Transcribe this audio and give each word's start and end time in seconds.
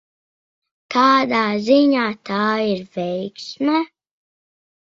Kādā 0.95 1.41
ziņā 1.67 2.07
tā 2.31 2.41
ir 2.71 2.81
veiksme? 2.97 3.81